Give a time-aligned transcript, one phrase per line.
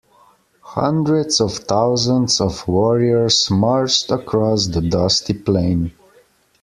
[0.63, 5.91] Hundreds of thousands of warriors marched across the dusty plain.